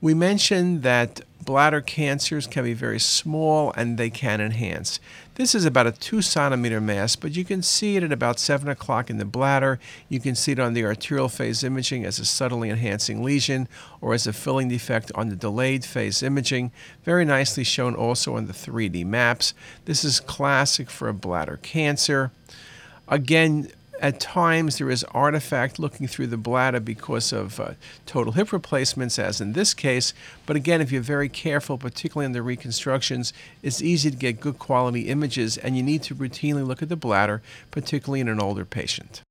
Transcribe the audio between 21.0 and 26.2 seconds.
a bladder cancer. Again, at times, there is artifact looking